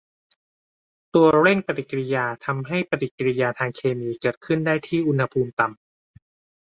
[1.15, 5.75] ตัวเร่งปฏิกิริยาทำให้ปฏิกิริยาทางเคมีเกิดขึ้นได้ที่อุณหภูมิต่ำ